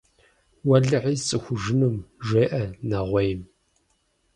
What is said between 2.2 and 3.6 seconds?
жеӀэ нэгъуейм.